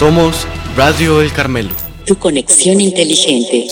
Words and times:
Somos 0.00 0.46
Radio 0.78 1.20
El 1.20 1.30
Carmelo. 1.30 1.74
Tu 2.06 2.16
conexión 2.16 2.80
inteligente. 2.80 3.66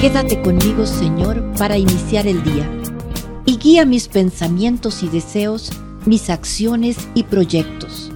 Quédate 0.00 0.42
conmigo, 0.42 0.84
Señor, 0.84 1.40
para 1.56 1.78
iniciar 1.78 2.26
el 2.26 2.42
día 2.42 2.68
y 3.46 3.58
guía 3.58 3.84
mis 3.84 4.08
pensamientos 4.08 5.04
y 5.04 5.08
deseos, 5.08 5.70
mis 6.04 6.28
acciones 6.30 6.96
y 7.14 7.22
proyectos. 7.22 8.10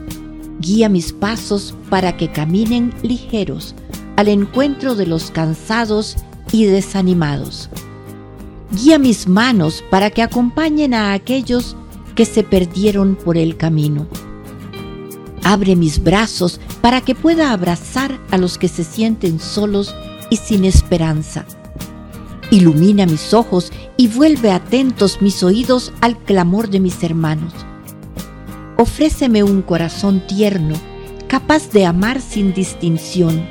Guía 0.59 0.89
mis 0.89 1.13
pasos 1.13 1.73
para 1.89 2.17
que 2.17 2.33
caminen 2.33 2.93
ligeros 3.03 3.77
al 4.17 4.27
encuentro 4.27 4.97
de 4.97 5.07
los 5.07 5.31
cansados 5.31 6.17
y 6.51 6.65
desanimados. 6.65 7.71
Guía 8.73 8.99
mis 8.99 9.29
manos 9.29 9.85
para 9.89 10.11
que 10.11 10.23
acompañen 10.23 10.95
a 10.95 11.13
aquellos 11.13 11.75
que 11.75 11.86
se 12.25 12.43
perdieron 12.43 13.17
por 13.17 13.37
el 13.37 13.57
camino. 13.57 14.07
Abre 15.45 15.77
mis 15.77 16.03
brazos 16.03 16.61
para 16.81 17.01
que 17.01 17.15
pueda 17.15 17.53
abrazar 17.53 18.19
a 18.31 18.39
los 18.39 18.59
que 18.59 18.69
se 18.69 18.83
sienten 18.83 19.39
solos 19.39 19.95
y 20.31 20.37
sin 20.37 20.65
esperanza. 20.65 21.45
Ilumina 22.51 23.07
mis 23.07 23.35
ojos 23.35 23.73
y 23.97 24.09
vuelve 24.09 24.51
atentos 24.51 25.21
mis 25.21 25.43
oídos 25.43 25.93
al 26.01 26.17
clamor 26.19 26.69
de 26.69 26.81
mis 26.81 27.03
hermanos. 27.03 27.53
Ofréceme 28.77 29.43
un 29.43 29.63
corazón 29.63 30.23
tierno, 30.27 30.75
capaz 31.29 31.71
de 31.71 31.87
amar 31.87 32.21
sin 32.21 32.53
distinción. 32.53 33.47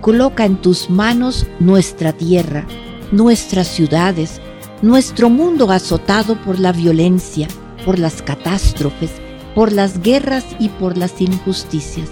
Coloca 0.00 0.44
en 0.44 0.56
tus 0.56 0.90
manos 0.90 1.46
nuestra 1.60 2.12
tierra, 2.12 2.66
nuestras 3.12 3.68
ciudades, 3.68 4.40
nuestro 4.82 5.30
mundo 5.30 5.70
azotado 5.70 6.36
por 6.42 6.58
la 6.58 6.72
violencia, 6.72 7.48
por 7.84 7.98
las 7.98 8.20
catástrofes, 8.20 9.12
por 9.54 9.72
las 9.72 10.02
guerras 10.02 10.44
y 10.58 10.68
por 10.68 10.98
las 10.98 11.20
injusticias. 11.20 12.08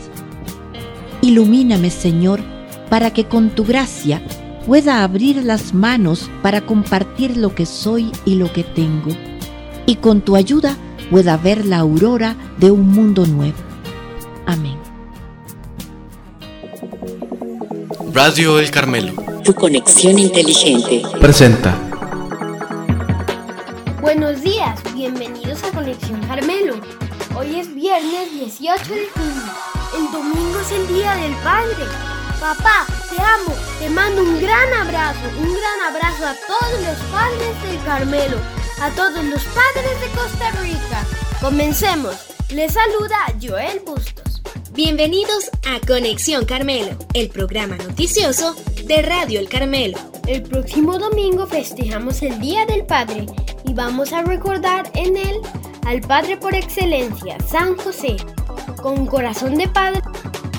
Ilumíname, 1.20 1.91
Señor, 1.91 2.41
para 2.88 3.12
que 3.12 3.24
con 3.24 3.50
tu 3.50 3.64
gracia 3.64 4.22
pueda 4.66 5.02
abrir 5.02 5.44
las 5.44 5.74
manos 5.74 6.30
para 6.42 6.64
compartir 6.64 7.36
lo 7.36 7.54
que 7.54 7.66
soy 7.66 8.12
y 8.24 8.36
lo 8.36 8.52
que 8.52 8.62
tengo, 8.62 9.10
y 9.86 9.96
con 9.96 10.20
tu 10.20 10.36
ayuda 10.36 10.76
pueda 11.10 11.36
ver 11.36 11.66
la 11.66 11.78
aurora 11.78 12.36
de 12.58 12.70
un 12.70 12.88
mundo 12.88 13.26
nuevo. 13.26 13.58
Amén. 14.46 14.76
Radio 18.12 18.58
El 18.58 18.70
Carmelo. 18.70 19.12
Tu 19.44 19.54
conexión 19.54 20.18
inteligente. 20.18 21.02
Presenta. 21.20 21.89
Hoy 27.41 27.58
es 27.58 27.74
viernes 27.74 28.33
18 28.34 28.84
de 28.92 29.08
junio. 29.08 29.52
El 29.96 30.12
domingo 30.12 30.60
es 30.60 30.72
el 30.72 30.86
Día 30.88 31.14
del 31.14 31.34
Padre. 31.36 31.86
Papá, 32.38 32.86
te 33.08 33.16
amo, 33.19 33.55
te 33.78 33.88
mando 33.88 34.22
un 34.24 34.38
gran 34.42 34.70
abrazo, 34.74 35.20
un 35.38 35.48
gran 35.48 35.80
abrazo 35.88 36.27
a 36.27 36.34
todos 36.47 36.82
los 36.82 36.98
padres 37.10 37.62
del 37.62 37.82
Carmelo, 37.82 38.36
a 38.82 38.91
todos 38.91 39.24
los 39.24 39.42
padres 39.44 40.00
de 40.02 40.08
Costa 40.08 40.50
Rica. 40.60 41.06
Comencemos. 41.41 42.14
Les 42.50 42.74
saluda 42.74 43.16
Joel 43.41 43.80
Bustos. 43.86 44.42
Bienvenidos 44.72 45.50
a 45.66 45.80
Conexión 45.86 46.44
Carmelo, 46.44 46.98
el 47.14 47.30
programa 47.30 47.78
noticioso 47.78 48.54
de 48.84 49.00
Radio 49.00 49.41
El 49.41 49.48
Carmelo. 49.48 49.97
El 50.27 50.42
próximo 50.42 50.98
domingo 50.98 51.47
festejamos 51.47 52.20
el 52.20 52.38
Día 52.38 52.66
del 52.66 52.84
Padre 52.84 53.25
y 53.64 53.72
vamos 53.72 54.12
a 54.12 54.20
recordar 54.20 54.91
en 54.94 55.16
él 55.16 55.41
al 55.86 56.00
Padre 56.00 56.36
por 56.36 56.54
excelencia, 56.54 57.36
San 57.46 57.76
José. 57.76 58.16
Con 58.82 59.06
corazón 59.06 59.56
de 59.56 59.68
padre, 59.68 60.00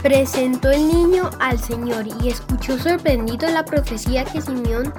presentó 0.02 0.72
el 0.72 0.88
niño 0.88 1.30
al 1.40 1.60
Señor 1.60 2.06
y 2.22 2.30
escuchó 2.30 2.78
sorprendido 2.78 3.50
la 3.50 3.64
profecía 3.66 4.26
que 4.26 4.42
Simeón 4.42 4.94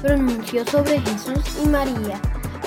pronunció 0.00 0.64
sobre 0.66 1.00
Jesús 1.00 1.44
y 1.62 1.68
María. 1.68 2.20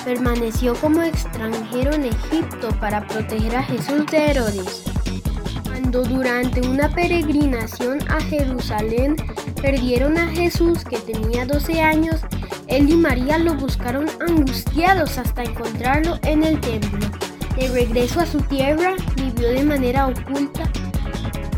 Permaneció 0.04 0.76
como 0.76 1.02
extranjero 1.02 1.94
en 1.94 2.06
Egipto 2.06 2.70
para 2.80 3.06
proteger 3.08 3.56
a 3.56 3.64
Jesús 3.64 4.06
de 4.08 4.32
Herodes. 4.32 4.84
Cuando 5.64 6.04
durante 6.04 6.62
una 6.68 6.90
peregrinación 6.90 8.00
a 8.10 8.22
Jerusalén 8.22 9.16
perdieron 9.62 10.18
a 10.18 10.28
Jesús 10.28 10.84
que 10.86 10.98
tenía 10.98 11.46
12 11.46 11.82
años, 11.82 12.22
él 12.70 12.90
y 12.90 12.96
María 12.96 13.38
lo 13.38 13.56
buscaron 13.56 14.08
angustiados 14.28 15.18
hasta 15.18 15.44
encontrarlo 15.44 16.20
en 16.24 16.44
el 16.44 16.60
templo. 16.60 17.08
De 17.58 17.68
regreso 17.68 18.22
a 18.22 18.26
su 18.26 18.40
tierra, 18.42 18.96
vivió 19.16 19.50
de 19.50 19.64
manera 19.64 20.08
oculta 20.08 20.70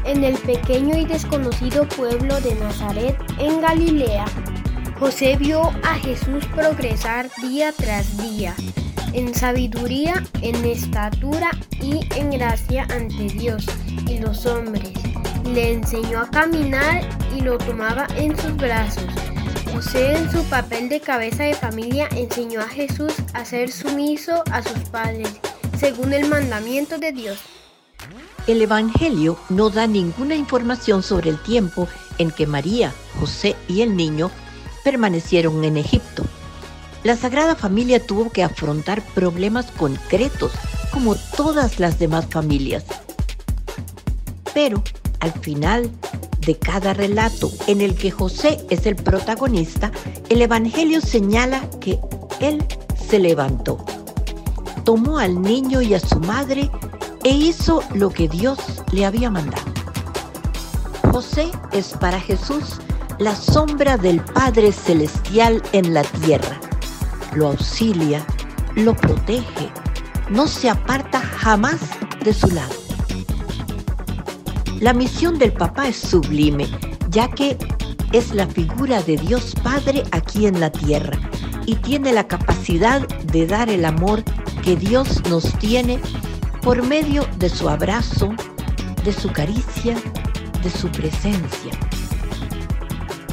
en 0.05 0.23
el 0.23 0.37
pequeño 0.39 0.97
y 0.97 1.05
desconocido 1.05 1.87
pueblo 1.87 2.39
de 2.41 2.55
Nazaret, 2.55 3.17
en 3.39 3.61
Galilea. 3.61 4.25
José 4.99 5.35
vio 5.37 5.61
a 5.83 5.95
Jesús 5.95 6.45
progresar 6.55 7.29
día 7.41 7.71
tras 7.75 8.17
día, 8.17 8.53
en 9.13 9.33
sabiduría, 9.33 10.23
en 10.41 10.55
estatura 10.65 11.51
y 11.81 12.07
en 12.15 12.31
gracia 12.31 12.87
ante 12.89 13.23
Dios 13.23 13.65
y 14.07 14.19
los 14.19 14.45
hombres. 14.45 14.91
Le 15.45 15.73
enseñó 15.73 16.21
a 16.21 16.29
caminar 16.29 17.01
y 17.35 17.41
lo 17.41 17.57
tomaba 17.57 18.07
en 18.15 18.37
sus 18.37 18.55
brazos. 18.57 19.05
José 19.73 20.17
en 20.17 20.31
su 20.31 20.43
papel 20.45 20.89
de 20.89 20.99
cabeza 20.99 21.43
de 21.43 21.53
familia 21.53 22.09
enseñó 22.11 22.61
a 22.61 22.67
Jesús 22.67 23.13
a 23.33 23.45
ser 23.45 23.71
sumiso 23.71 24.43
a 24.51 24.61
sus 24.61 24.89
padres, 24.89 25.29
según 25.79 26.13
el 26.13 26.27
mandamiento 26.27 26.97
de 26.97 27.11
Dios. 27.13 27.39
El 28.47 28.61
Evangelio 28.61 29.37
no 29.49 29.69
da 29.69 29.87
ninguna 29.87 30.35
información 30.35 31.03
sobre 31.03 31.29
el 31.29 31.41
tiempo 31.41 31.87
en 32.17 32.31
que 32.31 32.47
María, 32.47 32.93
José 33.19 33.55
y 33.67 33.81
el 33.81 33.95
niño 33.95 34.29
permanecieron 34.83 35.63
en 35.63 35.77
Egipto. 35.77 36.23
La 37.03 37.15
Sagrada 37.15 37.55
Familia 37.55 38.05
tuvo 38.05 38.29
que 38.29 38.43
afrontar 38.43 39.01
problemas 39.13 39.71
concretos 39.71 40.51
como 40.91 41.15
todas 41.15 41.79
las 41.79 41.97
demás 41.97 42.27
familias. 42.29 42.83
Pero 44.53 44.83
al 45.21 45.31
final 45.31 45.89
de 46.45 46.57
cada 46.57 46.93
relato 46.93 47.51
en 47.67 47.81
el 47.81 47.95
que 47.95 48.11
José 48.11 48.59
es 48.69 48.85
el 48.85 48.95
protagonista, 48.95 49.91
el 50.29 50.41
Evangelio 50.41 51.01
señala 51.01 51.61
que 51.79 51.99
él 52.39 52.65
se 53.09 53.19
levantó, 53.19 53.85
tomó 54.83 55.19
al 55.19 55.41
niño 55.41 55.81
y 55.81 55.93
a 55.93 55.99
su 55.99 56.19
madre 56.19 56.69
e 57.23 57.29
hizo 57.29 57.83
lo 57.93 58.09
que 58.09 58.27
Dios 58.27 58.59
le 58.91 59.05
había 59.05 59.29
mandado. 59.29 59.71
José 61.11 61.51
es 61.71 61.89
para 61.99 62.19
Jesús 62.19 62.79
la 63.19 63.35
sombra 63.35 63.97
del 63.97 64.21
Padre 64.21 64.71
Celestial 64.71 65.61
en 65.73 65.93
la 65.93 66.01
tierra. 66.03 66.59
Lo 67.35 67.49
auxilia, 67.49 68.25
lo 68.75 68.95
protege, 68.95 69.69
no 70.29 70.47
se 70.47 70.69
aparta 70.69 71.19
jamás 71.19 71.79
de 72.23 72.33
su 72.33 72.47
lado. 72.47 72.80
La 74.81 74.93
misión 74.93 75.37
del 75.37 75.53
papá 75.53 75.89
es 75.89 75.95
sublime, 75.95 76.67
ya 77.11 77.29
que 77.29 77.55
es 78.13 78.33
la 78.33 78.47
figura 78.47 79.03
de 79.03 79.15
Dios 79.15 79.53
Padre 79.63 80.03
aquí 80.11 80.47
en 80.47 80.59
la 80.59 80.71
tierra 80.71 81.19
y 81.67 81.75
tiene 81.75 82.11
la 82.11 82.27
capacidad 82.27 83.07
de 83.07 83.45
dar 83.45 83.69
el 83.69 83.85
amor 83.85 84.23
que 84.63 84.75
Dios 84.75 85.21
nos 85.29 85.53
tiene 85.59 85.99
por 86.63 86.81
medio 86.81 87.27
de 87.37 87.49
su 87.49 87.69
abrazo, 87.69 88.33
de 89.05 89.13
su 89.13 89.31
caricia, 89.31 89.95
de 90.63 90.71
su 90.71 90.89
presencia. 90.89 91.73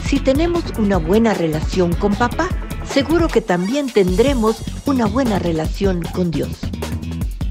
Si 0.05 0.21
tenemos 0.21 0.65
una 0.77 0.99
buena 0.99 1.33
relación 1.33 1.95
con 1.95 2.15
papá, 2.15 2.51
seguro 2.85 3.27
que 3.27 3.41
también 3.41 3.91
tendremos 3.91 4.63
una 4.85 5.07
buena 5.07 5.39
relación 5.39 6.03
con 6.13 6.31
Dios. 6.31 6.59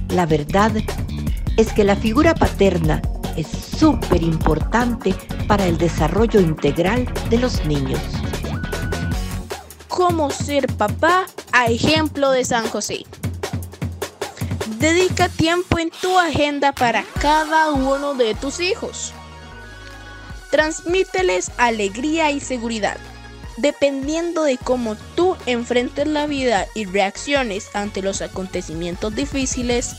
La 0.10 0.28
verdad 0.28 0.72
es 1.58 1.74
que 1.74 1.84
la 1.84 1.96
figura 1.96 2.36
paterna 2.36 3.02
es 3.38 3.48
súper 3.48 4.24
importante 4.24 5.16
para 5.48 5.66
el 5.66 5.78
desarrollo 5.78 6.42
integral 6.42 7.08
de 7.30 7.38
los 7.38 7.64
niños. 7.66 8.02
¿Cómo 9.88 10.32
ser 10.32 10.68
papá 10.76 11.28
a 11.52 11.68
ejemplo 11.68 12.32
de 12.32 12.44
San 12.44 12.68
José? 12.68 13.06
Dedica 14.80 15.30
tiempo 15.30 15.80
en 15.80 15.92
tu 15.92 16.20
agenda 16.20 16.74
para 16.74 17.04
cada 17.22 17.72
uno 17.72 18.16
de 18.16 18.36
tus 18.36 18.60
hijos. 18.60 19.14
Transmíteles 20.52 21.52
alegría 21.58 22.32
y 22.32 22.40
seguridad. 22.40 22.98
Dependiendo 23.58 24.44
de 24.44 24.58
cómo 24.58 24.96
tú 25.16 25.36
enfrentes 25.46 26.08
la 26.08 26.28
vida 26.28 26.68
y 26.76 26.86
reacciones 26.86 27.70
ante 27.74 28.02
los 28.02 28.22
acontecimientos 28.22 29.16
difíciles, 29.16 29.96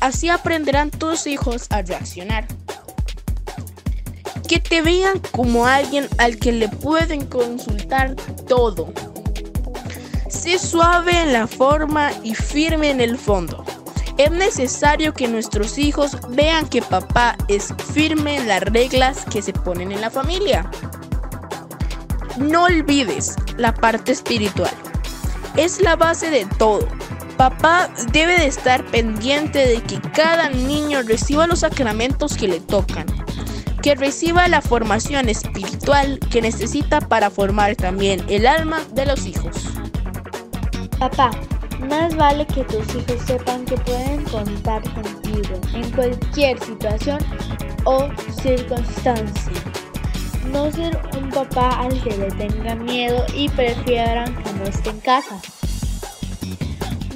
así 0.00 0.28
aprenderán 0.28 0.90
tus 0.90 1.26
hijos 1.26 1.66
a 1.70 1.82
reaccionar. 1.82 2.46
Que 4.52 4.60
te 4.60 4.82
vean 4.82 5.18
como 5.30 5.66
alguien 5.66 6.06
al 6.18 6.36
que 6.36 6.52
le 6.52 6.68
pueden 6.68 7.24
consultar 7.24 8.14
todo. 8.46 8.92
Sé 10.28 10.58
suave 10.58 11.22
en 11.22 11.32
la 11.32 11.46
forma 11.46 12.10
y 12.22 12.34
firme 12.34 12.90
en 12.90 13.00
el 13.00 13.16
fondo. 13.16 13.64
Es 14.18 14.30
necesario 14.30 15.14
que 15.14 15.26
nuestros 15.26 15.78
hijos 15.78 16.18
vean 16.28 16.68
que 16.68 16.82
papá 16.82 17.34
es 17.48 17.72
firme 17.94 18.36
en 18.36 18.46
las 18.46 18.60
reglas 18.60 19.24
que 19.24 19.40
se 19.40 19.54
ponen 19.54 19.90
en 19.90 20.02
la 20.02 20.10
familia. 20.10 20.70
No 22.36 22.64
olvides 22.64 23.36
la 23.56 23.72
parte 23.72 24.12
espiritual. 24.12 24.74
Es 25.56 25.80
la 25.80 25.96
base 25.96 26.28
de 26.28 26.44
todo. 26.58 26.86
Papá 27.38 27.88
debe 28.12 28.38
de 28.38 28.48
estar 28.48 28.84
pendiente 28.84 29.66
de 29.66 29.82
que 29.82 29.98
cada 30.12 30.50
niño 30.50 31.00
reciba 31.04 31.46
los 31.46 31.60
sacramentos 31.60 32.36
que 32.36 32.48
le 32.48 32.60
tocan, 32.60 33.06
que 33.82 33.96
reciba 33.96 34.46
la 34.46 34.62
formación 34.62 35.28
espiritual 35.28 36.20
que 36.30 36.40
necesita 36.40 37.00
para 37.00 37.30
formar 37.30 37.74
también 37.74 38.24
el 38.28 38.46
alma 38.46 38.80
de 38.94 39.06
los 39.06 39.26
hijos. 39.26 39.56
Papá, 41.00 41.32
más 41.88 42.14
vale 42.14 42.46
que 42.46 42.62
tus 42.64 42.86
hijos 42.94 43.20
sepan 43.26 43.64
que 43.64 43.76
pueden 43.78 44.22
contar 44.24 44.82
contigo 44.94 45.60
en 45.74 45.90
cualquier 45.90 46.60
situación 46.60 47.18
o 47.84 48.08
circunstancia. 48.40 49.52
No 50.52 50.70
ser 50.70 50.96
un 51.20 51.30
papá 51.30 51.80
al 51.80 52.00
que 52.02 52.16
le 52.16 52.30
tenga 52.30 52.76
miedo 52.76 53.24
y 53.34 53.48
prefieran 53.48 54.32
que 54.42 54.52
no 54.52 54.64
esté 54.64 54.90
en 54.90 55.00
casa. 55.00 55.40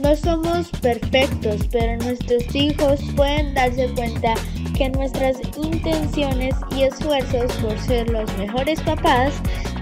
No 0.00 0.14
somos 0.14 0.68
perfectos, 0.82 1.62
pero 1.72 1.96
nuestros 2.04 2.54
hijos 2.54 3.00
pueden 3.16 3.54
darse 3.54 3.88
cuenta 3.94 4.34
que 4.76 4.90
nuestras 4.90 5.36
intenciones 5.56 6.54
y 6.76 6.82
esfuerzos 6.82 7.50
por 7.54 7.78
ser 7.80 8.10
los 8.10 8.30
mejores 8.36 8.80
papás 8.82 9.32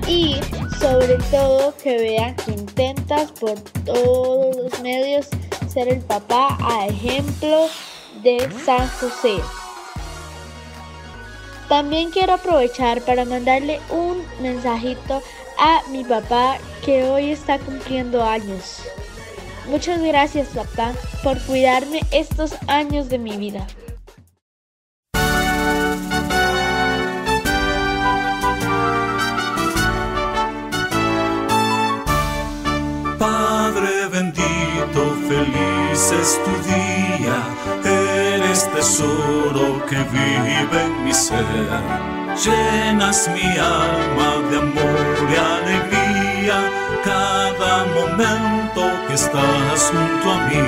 y 0.06 0.36
sobre 0.78 1.16
todo 1.30 1.74
que 1.82 1.96
vean 1.96 2.36
que 2.36 2.52
intentas 2.52 3.32
por 3.32 3.58
todos 3.84 4.56
los 4.56 4.80
medios 4.80 5.28
ser 5.68 5.88
el 5.88 6.00
papá 6.00 6.56
a 6.60 6.86
ejemplo 6.86 7.66
de 8.22 8.48
San 8.64 8.88
José. 9.00 9.36
También 11.68 12.10
quiero 12.10 12.34
aprovechar 12.34 13.00
para 13.02 13.24
mandarle 13.24 13.80
un 13.90 14.22
mensajito 14.40 15.22
a 15.58 15.80
mi 15.90 16.04
papá 16.04 16.58
que 16.84 17.04
hoy 17.04 17.30
está 17.30 17.58
cumpliendo 17.58 18.22
años. 18.22 18.82
Muchas 19.68 20.00
gracias 20.02 20.48
papá 20.48 20.92
por 21.22 21.40
cuidarme 21.40 22.00
estos 22.10 22.54
años 22.68 23.08
de 23.08 23.18
mi 23.18 23.36
vida. 23.36 23.66
Padre 33.18 34.06
bendito, 34.12 35.16
feliz 35.28 36.12
es 36.12 36.38
tu 36.44 36.50
día, 36.68 37.38
eres 38.34 38.70
tesoro 38.70 39.84
que 39.86 39.96
vive 39.96 40.84
en 40.84 41.04
mi 41.04 41.14
ser. 41.14 41.44
Llenas 42.44 43.30
mi 43.32 43.56
alma 43.56 44.50
de 44.50 44.58
amor 44.58 45.16
y 45.30 45.36
alegría 45.36 46.70
cada 47.02 47.84
momento 47.86 48.53
estás 49.14 49.92
junto 49.92 50.30
a 50.30 50.38
mí. 50.48 50.62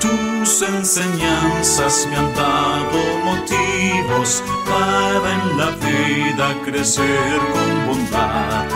Tus 0.00 0.62
enseñanzas 0.62 2.06
me 2.08 2.16
han 2.16 2.32
dado 2.34 2.98
motivos 3.24 4.42
para 4.64 5.34
en 5.34 5.58
la 5.58 5.70
vida 5.86 6.54
crecer 6.64 7.38
con 7.52 7.86
bondad. 7.86 8.66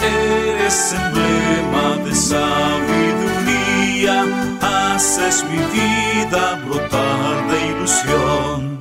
Eres 0.00 0.94
emblema 0.94 1.96
de 2.04 2.14
sabiduría, 2.14 4.16
haces 4.60 5.44
mi 5.50 5.58
vida 5.76 6.42
brotar 6.64 7.36
de 7.50 7.58
ilusión. 7.72 8.71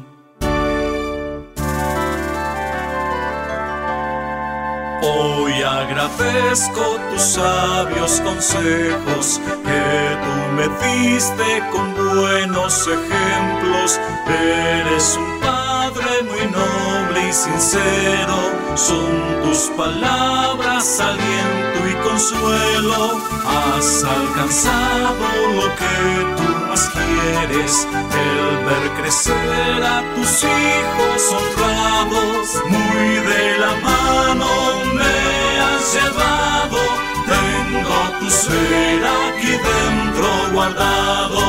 Hoy 5.04 5.64
agradezco 5.64 7.00
tus 7.10 7.22
sabios 7.22 8.22
consejos 8.22 9.42
que 9.64 10.18
tú 10.24 10.34
me 10.56 10.68
diste 10.86 11.64
con 11.72 11.94
buenos 11.96 12.88
ejemplos. 12.88 14.00
Eres 14.28 15.18
un 15.18 15.40
padre 15.40 16.22
muy 16.24 16.46
noble 16.52 17.30
y 17.30 17.34
sincero. 17.34 18.36
Son 18.76 19.42
tus 19.44 19.72
palabras 19.76 21.00
aliento 21.00 21.90
y 21.90 21.94
consuelo. 22.08 23.31
Has 23.46 24.04
alcanzado 24.04 25.16
lo 25.56 25.76
que 25.76 26.36
tú 26.38 26.66
más 26.68 26.90
quieres. 26.90 27.88
El 27.92 28.66
ver 28.66 29.02
crecer 29.02 29.84
a 29.84 30.04
tus 30.16 30.44
hijos 30.44 31.22
honrados. 31.32 32.64
Muy 32.70 33.16
de 33.32 33.58
la 33.58 33.74
mano 33.82 34.48
me 34.96 35.60
has 35.60 35.94
llevado. 35.94 36.78
Tengo 37.26 38.20
tu 38.20 38.30
ser 38.30 39.04
aquí 39.06 39.52
dentro 39.52 40.54
guardado. 40.54 41.42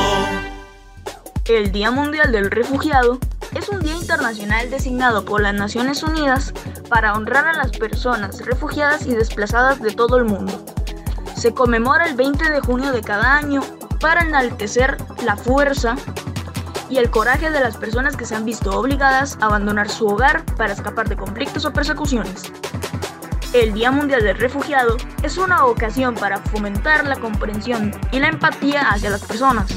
El 1.45 1.71
Día 1.71 1.91
Mundial 1.91 2.31
del 2.31 2.49
Refugiado 2.49 3.19
es 3.53 3.69
un 3.69 3.81
día 3.81 3.95
internacional 3.95 4.69
designado 4.69 5.25
por 5.25 5.41
las 5.41 5.53
Naciones 5.53 6.01
Unidas 6.01 6.53
para 6.89 7.13
honrar 7.13 7.47
a 7.47 7.53
las 7.53 7.71
personas 7.71 8.43
refugiadas 8.45 9.05
y 9.05 9.13
desplazadas 9.13 9.79
de 9.81 9.91
todo 9.91 10.17
el 10.17 10.23
mundo. 10.25 10.63
Se 11.43 11.53
conmemora 11.53 12.05
el 12.05 12.15
20 12.15 12.51
de 12.51 12.61
junio 12.61 12.93
de 12.93 13.01
cada 13.01 13.35
año 13.35 13.59
para 13.99 14.21
enaltecer 14.21 14.95
la 15.25 15.35
fuerza 15.35 15.95
y 16.89 16.99
el 16.99 17.09
coraje 17.09 17.51
de 17.51 17.59
las 17.59 17.75
personas 17.75 18.15
que 18.15 18.23
se 18.23 18.33
han 18.33 18.45
visto 18.45 18.79
obligadas 18.79 19.37
a 19.41 19.47
abandonar 19.47 19.89
su 19.89 20.07
hogar 20.07 20.45
para 20.55 20.71
escapar 20.71 21.09
de 21.09 21.17
conflictos 21.17 21.65
o 21.65 21.73
persecuciones. 21.73 22.43
El 23.51 23.73
Día 23.73 23.91
Mundial 23.91 24.23
del 24.23 24.37
Refugiado 24.37 24.95
es 25.21 25.37
una 25.37 25.65
ocasión 25.65 26.15
para 26.15 26.37
fomentar 26.37 27.05
la 27.05 27.17
comprensión 27.17 27.91
y 28.13 28.19
la 28.19 28.29
empatía 28.29 28.89
hacia 28.89 29.09
las 29.09 29.25
personas 29.25 29.67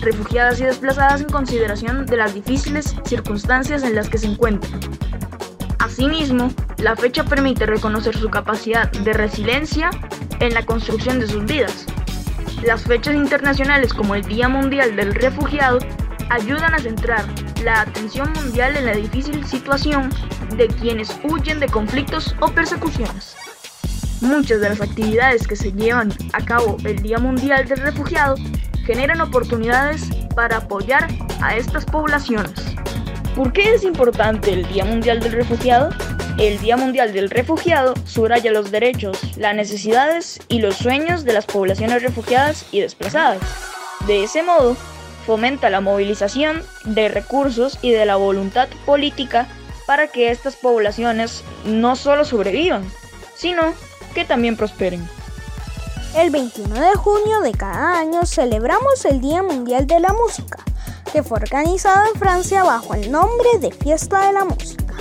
refugiadas 0.00 0.60
y 0.60 0.64
desplazadas 0.64 1.22
en 1.22 1.28
consideración 1.28 2.06
de 2.06 2.18
las 2.18 2.34
difíciles 2.34 2.94
circunstancias 3.04 3.82
en 3.82 3.96
las 3.96 4.08
que 4.08 4.18
se 4.18 4.28
encuentran. 4.28 4.78
Asimismo, 5.96 6.52
la 6.76 6.94
fecha 6.94 7.24
permite 7.24 7.64
reconocer 7.64 8.14
su 8.14 8.28
capacidad 8.28 8.92
de 8.92 9.14
resiliencia 9.14 9.88
en 10.40 10.52
la 10.52 10.62
construcción 10.66 11.18
de 11.18 11.26
sus 11.26 11.46
vidas. 11.46 11.86
Las 12.62 12.82
fechas 12.82 13.14
internacionales 13.14 13.94
como 13.94 14.14
el 14.14 14.20
Día 14.20 14.46
Mundial 14.46 14.94
del 14.94 15.14
Refugiado 15.14 15.78
ayudan 16.28 16.74
a 16.74 16.78
centrar 16.80 17.24
la 17.64 17.80
atención 17.80 18.30
mundial 18.34 18.76
en 18.76 18.84
la 18.84 18.92
difícil 18.92 19.42
situación 19.46 20.10
de 20.54 20.68
quienes 20.68 21.18
huyen 21.24 21.60
de 21.60 21.66
conflictos 21.68 22.36
o 22.42 22.48
persecuciones. 22.48 23.34
Muchas 24.20 24.60
de 24.60 24.68
las 24.68 24.82
actividades 24.82 25.46
que 25.46 25.56
se 25.56 25.72
llevan 25.72 26.12
a 26.34 26.44
cabo 26.44 26.76
el 26.84 26.96
Día 26.96 27.16
Mundial 27.16 27.66
del 27.66 27.78
Refugiado 27.78 28.34
generan 28.84 29.22
oportunidades 29.22 30.10
para 30.34 30.58
apoyar 30.58 31.08
a 31.40 31.56
estas 31.56 31.86
poblaciones. 31.86 32.76
¿Por 33.36 33.52
qué 33.52 33.74
es 33.74 33.84
importante 33.84 34.50
el 34.50 34.66
Día 34.66 34.86
Mundial 34.86 35.20
del 35.20 35.32
Refugiado? 35.32 35.90
El 36.38 36.58
Día 36.58 36.78
Mundial 36.78 37.12
del 37.12 37.28
Refugiado 37.28 37.92
subraya 38.06 38.50
los 38.50 38.70
derechos, 38.70 39.18
las 39.36 39.54
necesidades 39.54 40.40
y 40.48 40.60
los 40.60 40.76
sueños 40.76 41.22
de 41.24 41.34
las 41.34 41.44
poblaciones 41.44 42.02
refugiadas 42.02 42.64
y 42.72 42.80
desplazadas. 42.80 43.38
De 44.06 44.24
ese 44.24 44.42
modo, 44.42 44.74
fomenta 45.26 45.68
la 45.68 45.82
movilización 45.82 46.62
de 46.86 47.10
recursos 47.10 47.78
y 47.82 47.90
de 47.90 48.06
la 48.06 48.16
voluntad 48.16 48.68
política 48.86 49.46
para 49.86 50.08
que 50.08 50.30
estas 50.30 50.56
poblaciones 50.56 51.44
no 51.66 51.94
solo 51.94 52.24
sobrevivan, 52.24 52.90
sino 53.34 53.74
que 54.14 54.24
también 54.24 54.56
prosperen. 54.56 55.06
El 56.16 56.30
21 56.30 56.74
de 56.74 56.94
junio 56.94 57.40
de 57.42 57.52
cada 57.52 57.98
año 57.98 58.24
celebramos 58.24 59.04
el 59.04 59.20
Día 59.20 59.42
Mundial 59.42 59.86
de 59.86 60.00
la 60.00 60.14
Música, 60.14 60.64
que 61.16 61.22
fue 61.22 61.38
organizado 61.38 62.04
en 62.12 62.20
Francia 62.20 62.62
bajo 62.62 62.92
el 62.92 63.10
nombre 63.10 63.48
de 63.58 63.72
Fiesta 63.72 64.26
de 64.26 64.34
la 64.34 64.44
Música, 64.44 64.92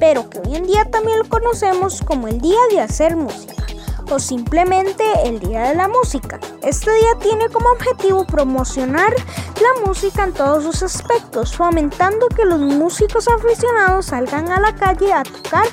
pero 0.00 0.28
que 0.28 0.40
hoy 0.40 0.56
en 0.56 0.66
día 0.66 0.84
también 0.90 1.16
lo 1.20 1.28
conocemos 1.28 2.00
como 2.00 2.26
el 2.26 2.40
Día 2.40 2.58
de 2.72 2.80
Hacer 2.80 3.14
Música 3.14 3.64
o 4.10 4.18
simplemente 4.18 5.04
el 5.22 5.38
Día 5.38 5.68
de 5.68 5.76
la 5.76 5.86
Música. 5.86 6.40
Este 6.60 6.92
día 6.92 7.14
tiene 7.20 7.48
como 7.50 7.68
objetivo 7.68 8.26
promocionar 8.26 9.14
la 9.14 9.86
música 9.86 10.24
en 10.24 10.32
todos 10.32 10.64
sus 10.64 10.82
aspectos, 10.82 11.54
fomentando 11.54 12.26
que 12.30 12.44
los 12.44 12.58
músicos 12.58 13.28
aficionados 13.28 14.06
salgan 14.06 14.50
a 14.50 14.58
la 14.58 14.74
calle 14.74 15.12
a 15.12 15.22
tocar 15.22 15.68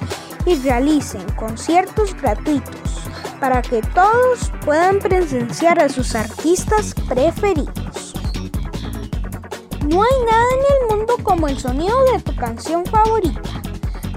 y 0.46 0.58
realicen 0.58 1.26
conciertos 1.32 2.14
gratuitos 2.22 3.02
para 3.40 3.64
que 3.64 3.82
todos 3.96 4.52
puedan 4.64 5.00
presenciar 5.00 5.82
a 5.82 5.90
sus 5.90 6.14
artistas 6.14 6.94
preferidos. 7.10 7.91
No 9.88 10.04
hay 10.04 10.26
nada 10.26 10.46
en 10.54 10.92
el 10.92 10.98
mundo 10.98 11.18
como 11.24 11.48
el 11.48 11.60
sonido 11.60 11.98
de 12.14 12.22
tu 12.22 12.36
canción 12.36 12.86
favorita. 12.86 13.42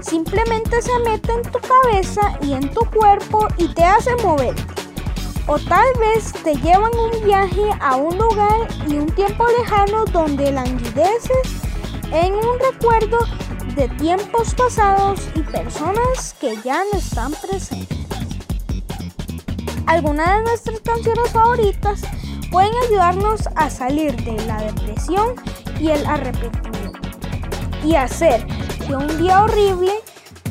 Simplemente 0.01 0.81
se 0.81 0.97
mete 0.99 1.33
en 1.33 1.41
tu 1.41 1.59
cabeza 1.59 2.37
y 2.41 2.53
en 2.53 2.71
tu 2.71 2.81
cuerpo 2.91 3.47
y 3.57 3.67
te 3.69 3.83
hace 3.83 4.15
mover. 4.17 4.55
O 5.47 5.57
tal 5.57 5.87
vez 5.99 6.31
te 6.43 6.55
llevan 6.55 6.91
un 6.97 7.23
viaje 7.23 7.69
a 7.81 7.95
un 7.95 8.17
lugar 8.17 8.67
y 8.87 8.97
un 8.97 9.07
tiempo 9.07 9.45
lejano 9.59 10.05
donde 10.05 10.51
languideces 10.51 11.61
en 12.11 12.33
un 12.35 12.59
recuerdo 12.59 13.17
de 13.75 13.89
tiempos 13.89 14.53
pasados 14.53 15.27
y 15.33 15.41
personas 15.41 16.35
que 16.39 16.55
ya 16.63 16.83
no 16.91 16.99
están 16.99 17.33
presentes. 17.33 17.97
Algunas 19.87 20.37
de 20.37 20.43
nuestras 20.43 20.79
canciones 20.81 21.31
favoritas 21.31 22.01
pueden 22.55 22.73
ayudarnos 22.85 23.41
a 23.55 23.69
salir 23.69 24.15
de 24.23 24.41
la 24.45 24.55
depresión 24.61 25.35
y 25.77 25.89
el 25.89 26.05
arrepentimiento 26.05 27.09
y 27.83 27.95
hacer 27.95 28.47
que 28.87 28.95
un 28.95 29.17
día 29.17 29.43
horrible 29.43 29.91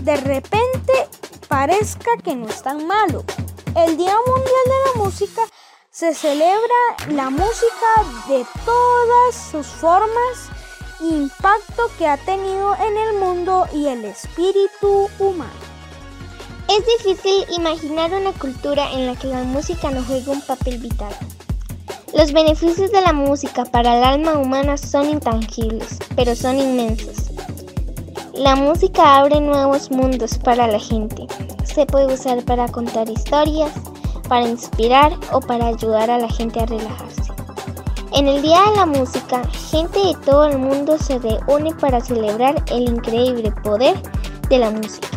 de 0.00 0.14
repente 0.16 0.92
parezca 1.49 2.11
que 2.23 2.37
no 2.37 2.46
es 2.46 2.62
tan 2.62 2.87
malo. 2.87 3.25
El 3.75 3.96
Día 3.96 4.14
Mundial 4.26 4.64
de 4.66 4.99
la 5.00 5.02
Música 5.02 5.40
se 5.90 6.14
celebra 6.14 6.76
la 7.08 7.30
música 7.30 7.90
de 8.28 8.44
todas 8.66 9.34
sus 9.50 9.66
formas 9.66 10.50
impacto 11.00 11.90
que 11.96 12.06
ha 12.06 12.18
tenido 12.18 12.75
en 12.75 12.99
el 12.99 13.18
mundo 13.18 13.66
y 13.73 13.87
el 13.87 14.04
espíritu 14.04 15.08
humano. 15.18 15.52
Es 16.68 16.84
difícil 16.99 17.46
imaginar 17.56 18.12
una 18.12 18.32
cultura 18.32 18.92
en 18.92 19.06
la 19.06 19.16
que 19.16 19.28
la 19.28 19.42
música 19.44 19.90
no 19.90 20.04
juegue 20.04 20.30
un 20.30 20.42
papel 20.42 20.76
vital. 20.76 21.16
Los 22.16 22.33
beneficios 22.33 22.92
de 22.92 23.00
la 23.00 23.12
música 23.12 23.64
para 23.64 23.99
el 23.99 24.04
alma 24.04 24.38
humana 24.38 24.76
son 24.76 25.11
intangibles, 25.11 25.99
pero 26.14 26.37
son 26.37 26.61
inmensos. 26.61 27.33
La 28.35 28.54
música 28.54 29.16
abre 29.16 29.40
nuevos 29.40 29.90
mundos 29.90 30.38
para 30.38 30.68
la 30.68 30.78
gente. 30.78 31.26
Se 31.64 31.87
puede 31.87 32.14
usar 32.14 32.44
para 32.44 32.68
contar 32.68 33.11
historias, 33.11 33.73
para 34.28 34.47
inspirar 34.47 35.12
o 35.33 35.40
para 35.40 35.66
ayudar 35.66 36.09
a 36.09 36.18
la 36.18 36.28
gente 36.28 36.61
a 36.61 36.66
relajarse. 36.66 37.33
En 38.12 38.28
el 38.28 38.42
Día 38.42 38.62
de 38.62 38.76
la 38.76 38.87
Música, 38.87 39.42
gente 39.71 39.99
de 39.99 40.14
todo 40.25 40.44
el 40.44 40.59
mundo 40.59 40.97
se 40.99 41.18
reúne 41.18 41.75
para 41.75 42.00
celebrar 42.00 42.62
el 42.71 42.90
increíble 42.90 43.50
poder 43.64 44.00
de 44.49 44.59
la 44.59 44.71
música. 44.71 45.09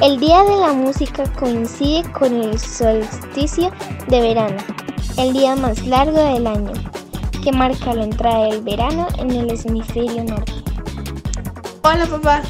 El 0.00 0.20
Día 0.20 0.44
de 0.44 0.56
la 0.58 0.72
Música 0.72 1.24
coincide 1.38 2.02
con 2.12 2.34
el 2.34 2.56
solsticio 2.58 3.72
de 4.06 4.20
verano, 4.20 4.62
el 5.16 5.32
día 5.32 5.56
más 5.56 5.86
largo 5.86 6.18
del 6.32 6.46
año, 6.46 6.72
que 7.42 7.52
marca 7.52 7.94
la 7.94 8.04
entrada 8.04 8.46
del 8.46 8.62
verano 8.62 9.08
en 9.18 9.30
el 9.30 9.50
hemisferio 9.50 10.24
norte. 10.24 10.52
Hola 11.82 12.06
papá. 12.06 12.42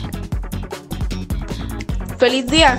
Feliz 2.18 2.46
día. 2.46 2.78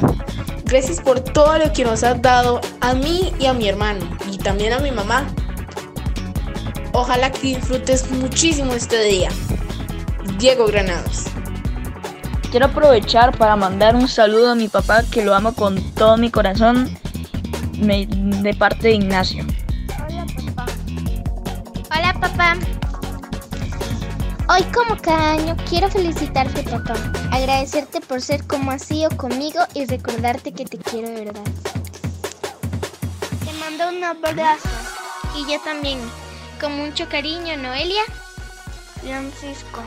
Gracias 0.66 1.02
por 1.02 1.20
todo 1.20 1.58
lo 1.58 1.72
que 1.74 1.84
nos 1.84 2.04
has 2.04 2.22
dado 2.22 2.62
a 2.82 2.94
mí 2.94 3.34
y 3.40 3.46
a 3.46 3.54
mi 3.54 3.68
hermano 3.68 4.06
y 4.32 4.38
también 4.38 4.74
a 4.74 4.80
mi 4.80 4.92
mamá. 4.92 5.28
Ojalá 6.94 7.32
que 7.32 7.48
disfrutes 7.48 8.10
muchísimo 8.12 8.74
este 8.74 9.04
día. 9.04 9.30
Diego 10.40 10.66
Granados. 10.68 11.26
Quiero 12.50 12.68
aprovechar 12.68 13.38
para 13.38 13.56
mandar 13.56 13.96
un 13.96 14.08
saludo 14.08 14.52
a 14.52 14.56
mi 14.56 14.68
papá 14.68 15.04
que 15.04 15.24
lo 15.24 15.36
amo 15.36 15.54
con 15.54 15.82
todo 15.94 16.18
mi 16.18 16.30
corazón 16.30 16.98
de 17.74 18.56
parte 18.58 18.90
de 18.90 18.94
Ignacio. 18.96 19.44
Hoy 24.54 24.62
como 24.66 25.02
cada 25.02 25.32
año 25.32 25.58
quiero 25.68 25.90
felicitarte 25.90 26.62
papá, 26.62 26.94
agradecerte 27.32 28.02
por 28.02 28.22
ser 28.22 28.46
como 28.46 28.70
has 28.70 28.84
sido 28.84 29.10
conmigo 29.18 29.62
y 29.74 29.86
recordarte 29.86 30.52
que 30.52 30.64
te 30.64 30.78
quiero 30.78 31.10
de 31.10 31.26
verdad. 31.26 31.42
Te 33.44 33.52
mando 33.54 33.90
un 33.90 34.04
abrazo 34.04 34.70
y 35.36 35.52
yo 35.52 35.60
también, 35.62 35.98
con 36.62 36.78
mucho 36.78 37.10
cariño 37.10 37.58
Noelia, 37.58 38.04
Francisco. 39.02 39.82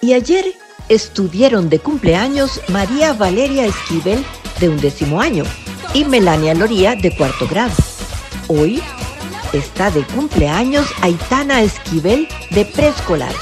Y 0.00 0.14
ayer 0.14 0.44
estuvieron 0.88 1.68
de 1.68 1.78
cumpleaños 1.78 2.60
María 2.70 3.12
Valeria 3.12 3.66
Esquivel 3.66 4.24
de 4.58 4.68
undécimo 4.68 5.20
año 5.20 5.44
y 5.94 6.04
Melania 6.06 6.54
Loría 6.54 6.96
de 6.96 7.16
cuarto 7.16 7.46
grado. 7.46 7.74
Hoy 8.48 8.82
está 9.52 9.90
de 9.90 10.02
cumpleaños 10.04 10.86
Aitana 11.02 11.62
Esquivel 11.62 12.28
de 12.50 12.64
preescolar. 12.64 13.34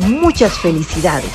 Muchas 0.00 0.52
felicidades. 0.58 1.32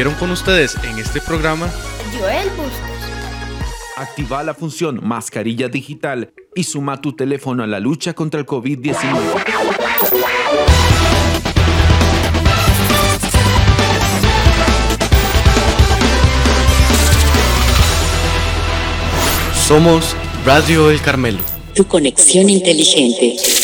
Estuvieron 0.00 0.18
con 0.18 0.30
ustedes 0.30 0.78
en 0.82 0.98
este 0.98 1.20
programa 1.20 1.70
Joel 2.18 2.48
Bustos. 2.56 2.72
Activa 3.98 4.42
la 4.42 4.54
función 4.54 4.98
mascarilla 5.06 5.68
digital 5.68 6.32
y 6.54 6.64
suma 6.64 7.02
tu 7.02 7.12
teléfono 7.12 7.64
a 7.64 7.66
la 7.66 7.80
lucha 7.80 8.14
contra 8.14 8.40
el 8.40 8.46
COVID-19. 8.46 8.96
Somos 19.54 20.16
Radio 20.46 20.90
El 20.90 21.02
Carmelo. 21.02 21.40
Tu 21.74 21.86
conexión 21.86 22.48
inteligente. 22.48 23.59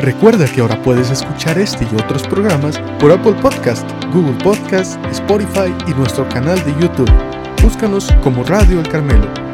Recuerda 0.00 0.46
que 0.46 0.62
ahora 0.62 0.80
puedes 0.82 1.10
escuchar 1.10 1.58
este 1.58 1.84
y 1.84 1.94
otros 1.94 2.22
programas 2.22 2.78
por 2.98 3.12
Apple 3.12 3.34
Podcast, 3.42 3.86
Google 4.14 4.42
Podcast, 4.42 4.98
Spotify 5.10 5.74
y 5.86 5.90
nuestro 5.92 6.26
canal 6.30 6.58
de 6.64 6.72
YouTube. 6.80 7.10
Búscanos 7.62 8.10
como 8.22 8.42
Radio 8.44 8.80
El 8.80 8.88
Carmelo. 8.88 9.49